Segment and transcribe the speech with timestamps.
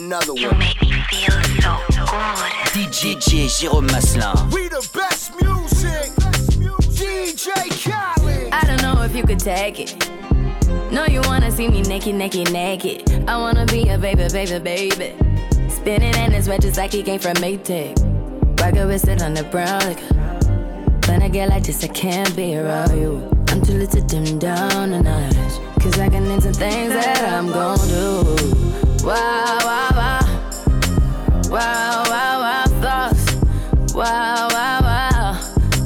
[0.00, 0.42] another one.
[0.42, 2.06] You make me feel so good.
[2.72, 4.50] DJ Jérôme Masselin.
[4.52, 6.12] We the best music.
[6.92, 7.48] DJ
[7.84, 8.52] Khaled.
[8.52, 10.10] I don't know if you could take it.
[10.92, 13.28] No, you wanna see me naked, naked, naked.
[13.28, 15.14] I wanna be a baby, baby, baby.
[15.68, 17.96] Spinning in his red just like he came from Maytag.
[18.60, 20.14] Rocket with it on the brown liquor.
[21.08, 23.30] When I get like this, I can't be around you.
[23.48, 25.36] I'm too little to dim down a notch.
[25.80, 28.85] Cause I can into things that I'm gon' do.
[29.06, 30.20] Wow, wow, wow.
[31.48, 33.94] Wow, wow, wow, thoughts.
[33.94, 35.34] Wow, wow, wow.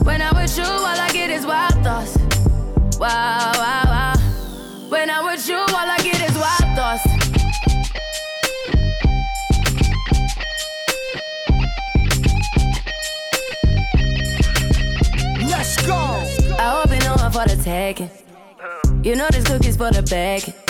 [0.04, 2.16] When I'm with you, all I get is wild thoughts.
[2.98, 4.14] Wow, wow, wow.
[4.88, 7.04] When I'm with you, all I get is wild thoughts.
[15.86, 15.94] Go.
[16.58, 18.10] I for the taking.
[19.04, 20.69] You know this cookie's for the bag.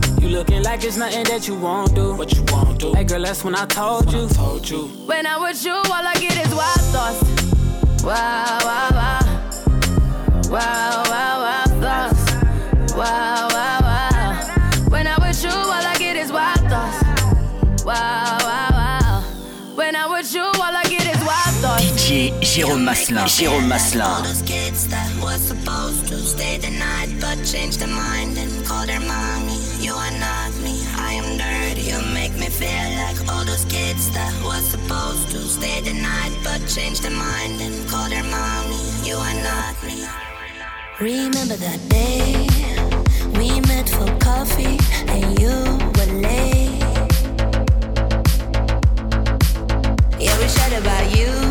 [0.21, 2.13] You looking like it's nothing that you won't do.
[2.13, 2.93] What you won't do?
[2.93, 4.25] Hey girl, that's when I told you.
[4.25, 4.83] I told you.
[5.07, 8.03] When I'm with you, all I get is wild thoughts.
[8.03, 9.41] Wow, wow, wow.
[10.51, 12.93] Wow, wow, wow thoughts.
[12.95, 14.89] Wow, wow, wow.
[14.89, 17.01] When I'm with you, all I get is wild thoughts.
[17.83, 19.23] Wow, wow, wow.
[19.75, 21.83] When I'm with you, all I get is wild thoughts.
[21.83, 23.25] DJ Jérôme Masselin.
[23.25, 24.23] Jérôme Masselin.
[24.23, 28.87] Those kids that was supposed to stay the night but changed their mind and called
[28.87, 29.40] their mommy.
[29.81, 31.89] You are not me, I am dirty.
[31.89, 36.37] You make me feel like all those kids that was supposed to stay the night
[36.43, 38.77] but changed their mind and called their mommy.
[39.01, 40.05] You are not me.
[40.99, 42.47] Remember that day
[43.37, 44.77] we met for coffee
[45.07, 45.49] and you
[45.97, 46.77] were late.
[50.19, 51.50] Yeah, we chat about you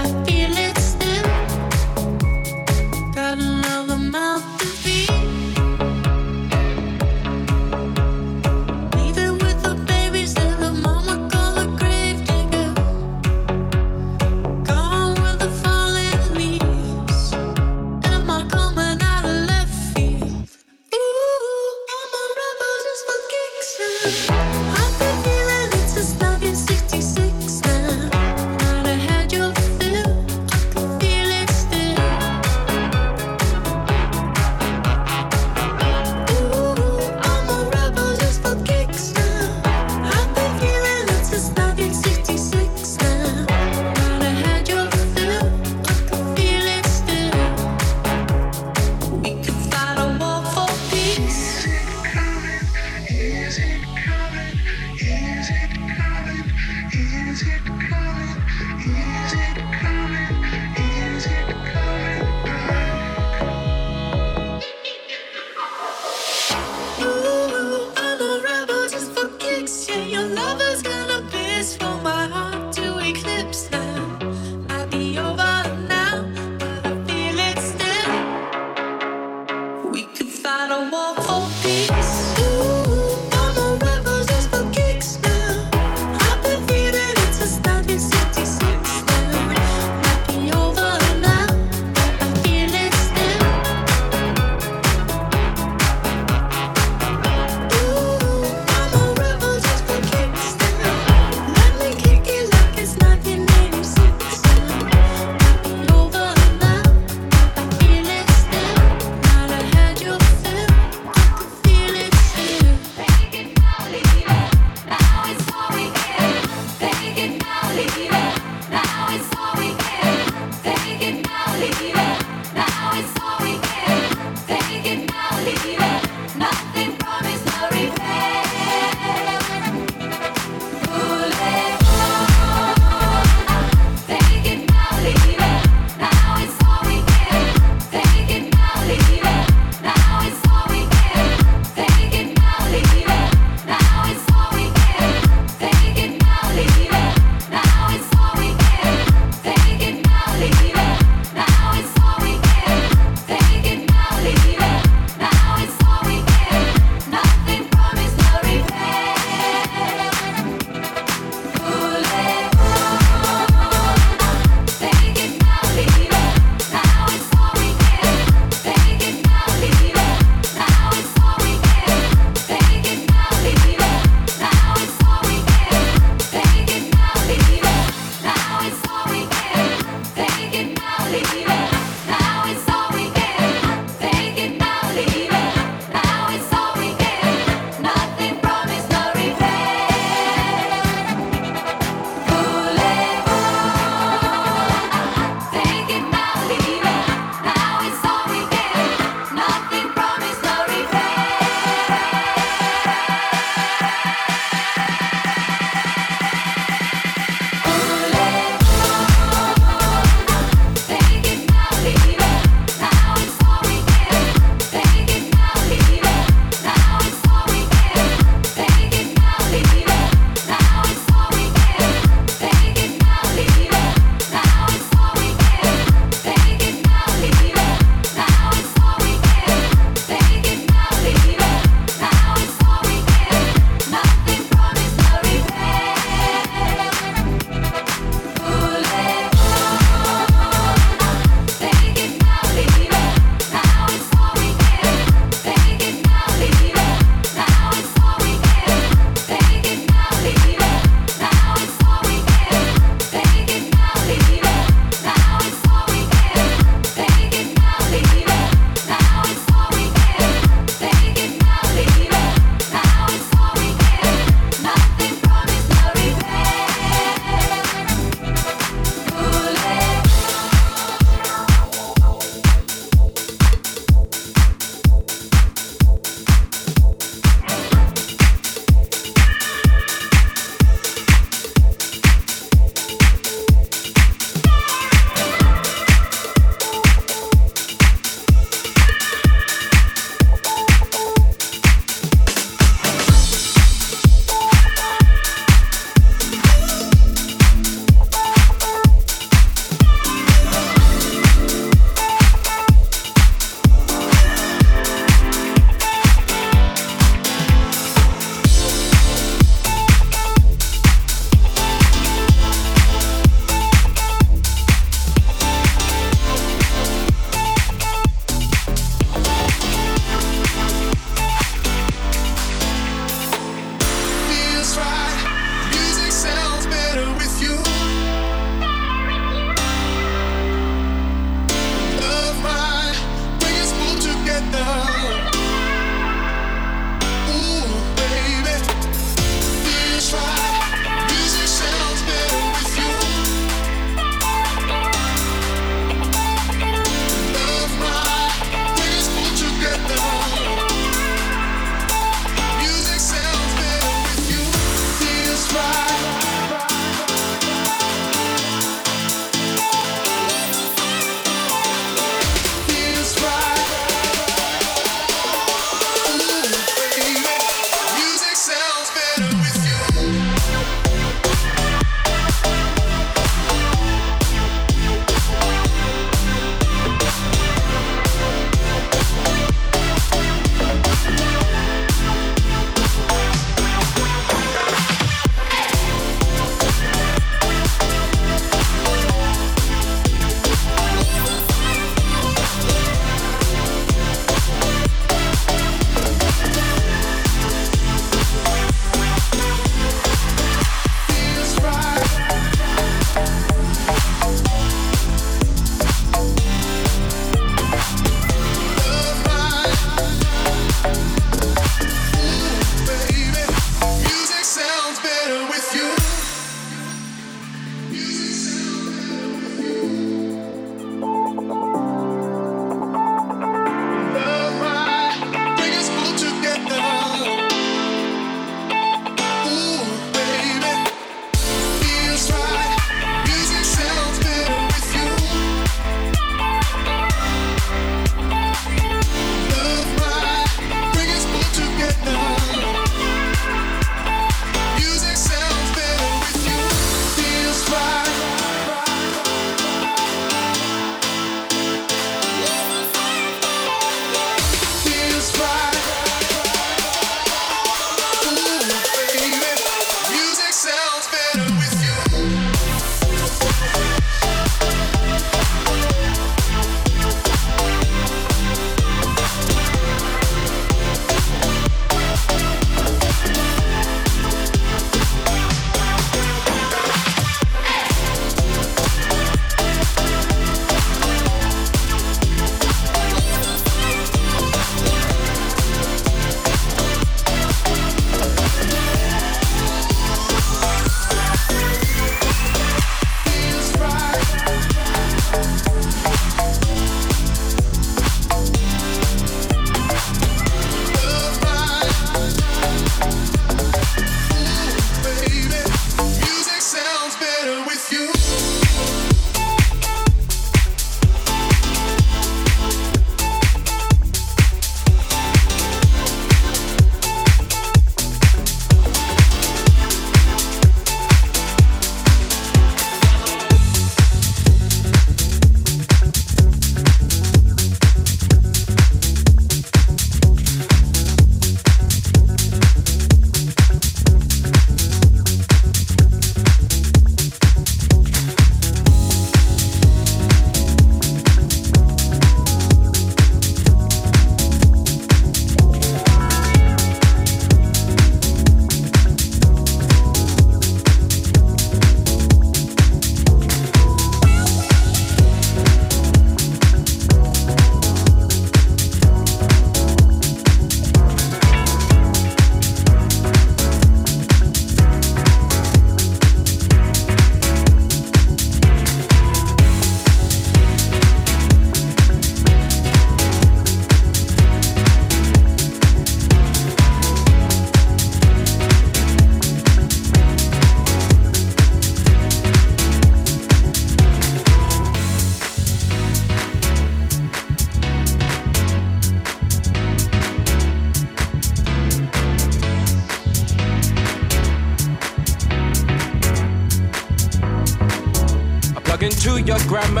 [599.71, 600.00] into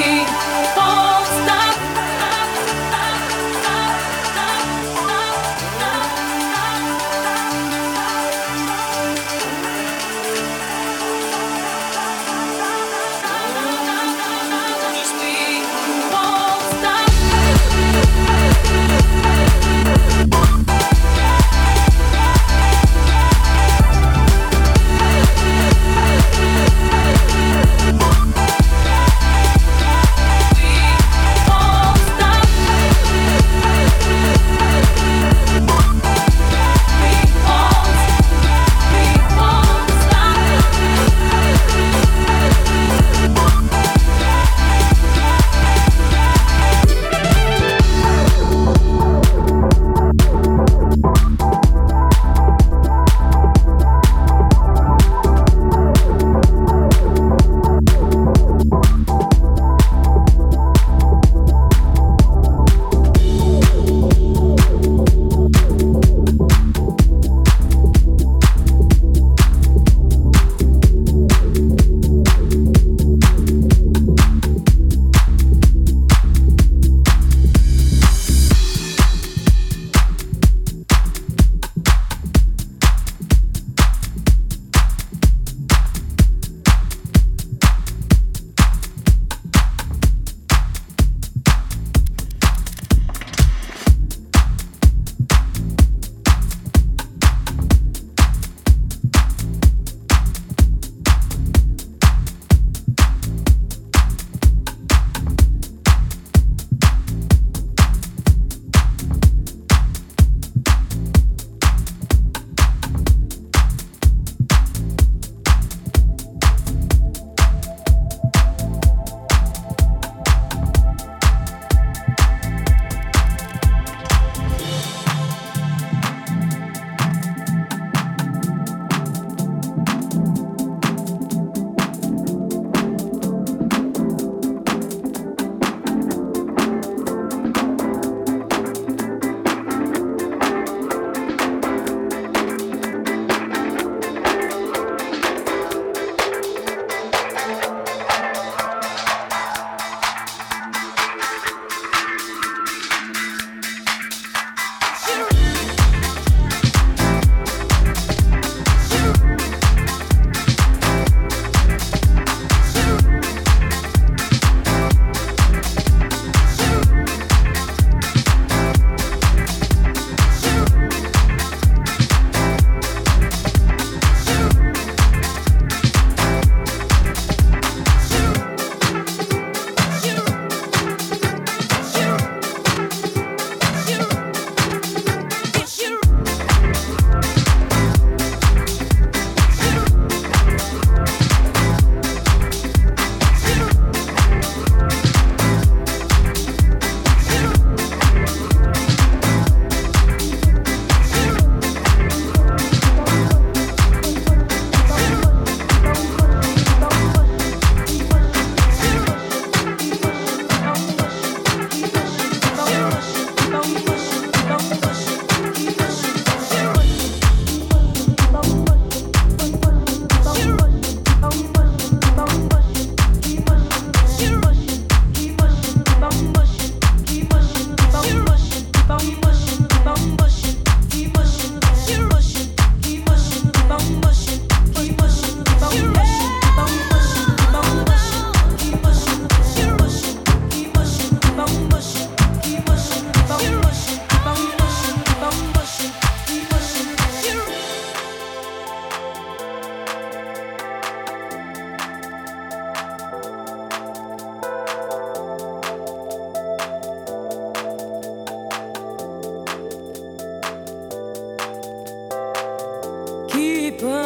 [0.00, 0.49] Cause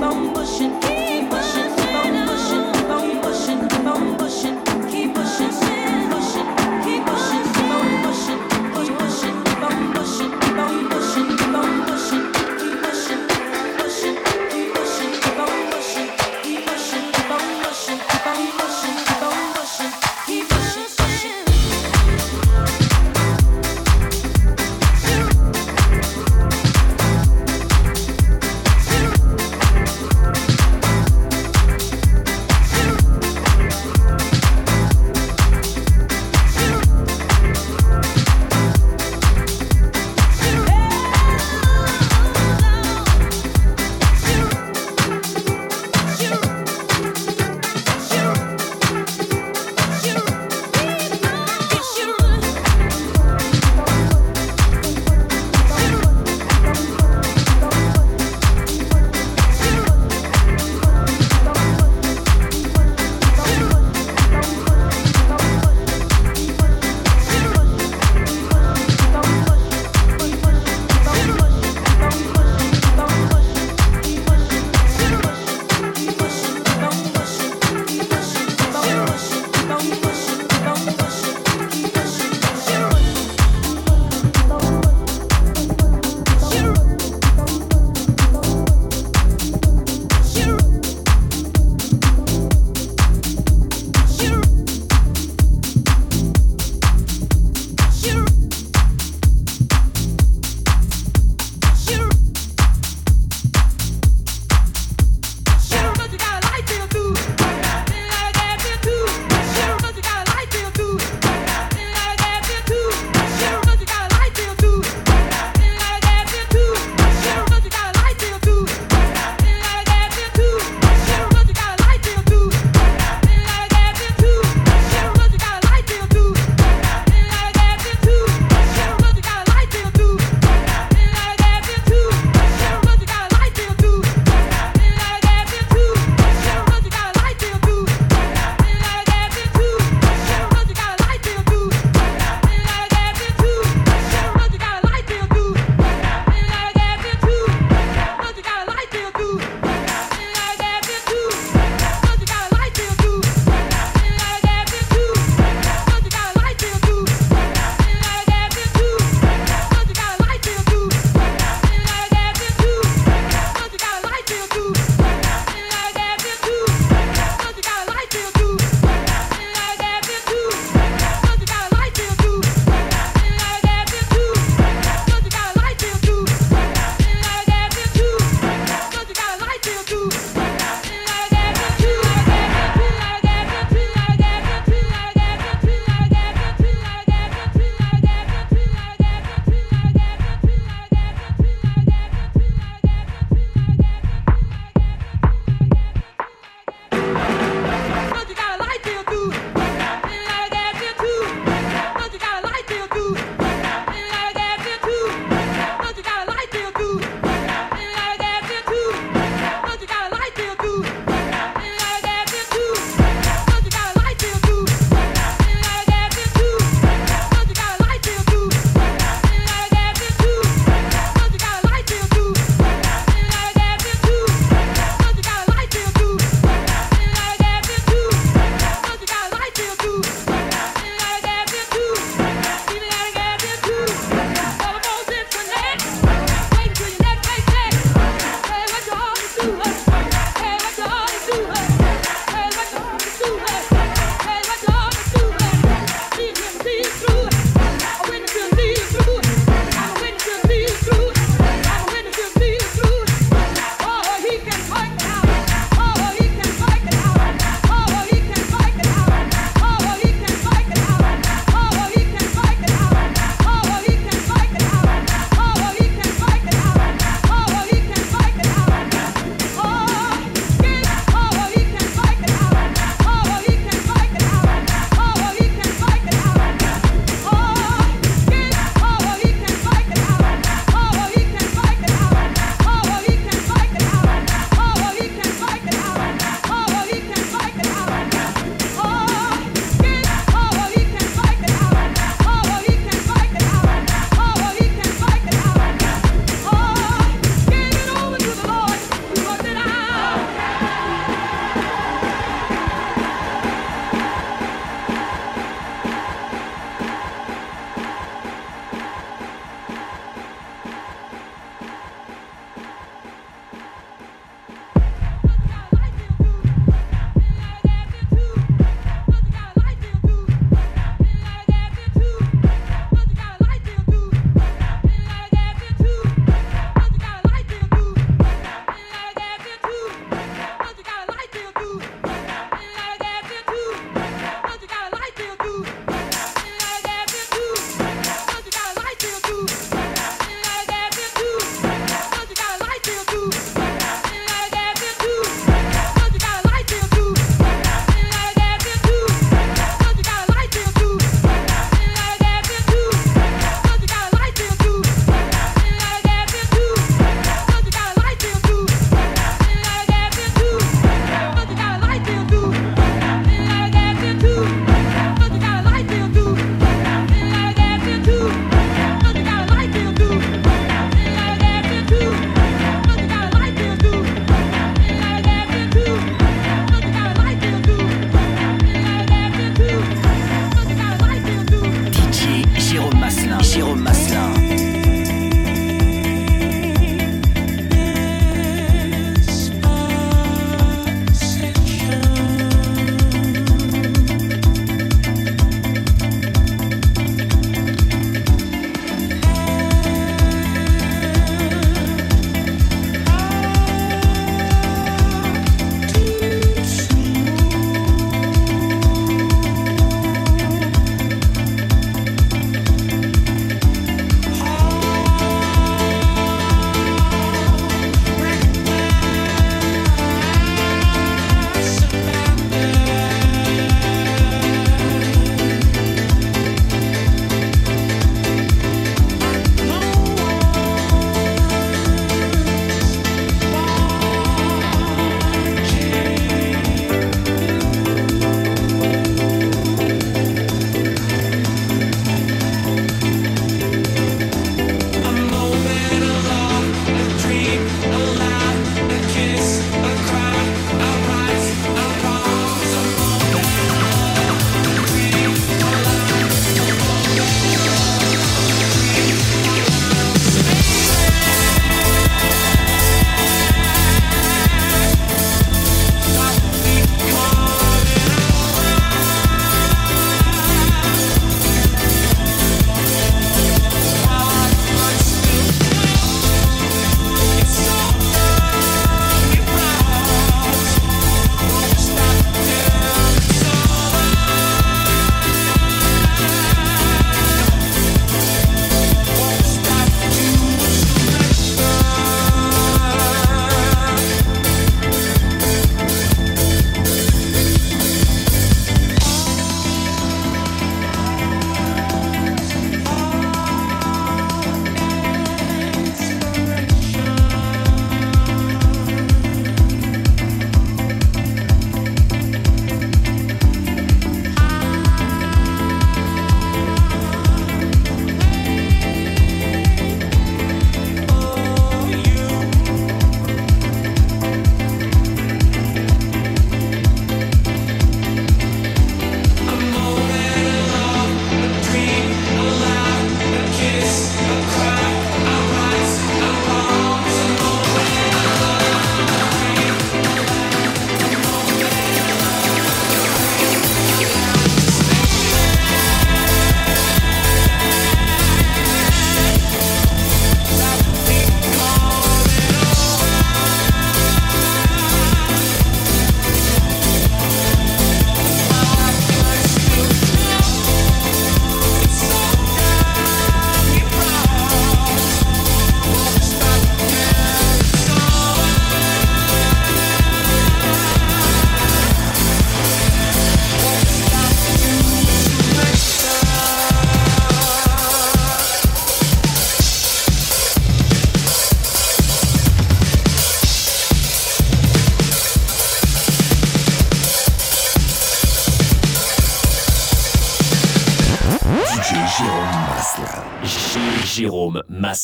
[0.00, 0.93] bone bushing.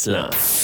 [0.06, 0.59] Masselin.